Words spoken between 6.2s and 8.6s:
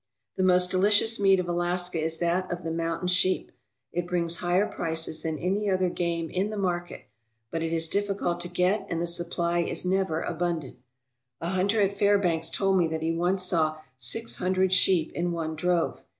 in the market, but it is difficult to